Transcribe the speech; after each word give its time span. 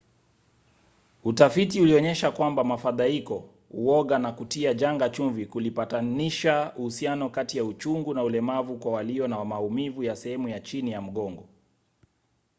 utafiti 1.23 1.81
ulionyesha 1.81 2.31
kwamba 2.31 2.63
mafadhaiko 2.63 3.49
uoga 3.71 4.19
na 4.19 4.31
kutia 4.31 4.73
janga 4.73 5.09
chumvi 5.09 5.45
kulipatanisha 5.45 6.73
uhusiano 6.77 7.29
kati 7.29 7.57
ya 7.57 7.65
uchungu 7.65 8.13
na 8.13 8.23
ulemavu 8.23 8.77
kwa 8.77 8.91
walio 8.91 9.27
na 9.27 9.45
maumivu 9.45 10.03
ya 10.03 10.15
sehemu 10.15 10.49
ya 10.49 10.59
chini 10.59 10.91
ya 10.91 11.01
mgongo 11.01 11.47